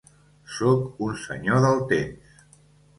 [0.53, 2.45] Sóc un Senyor del Temps.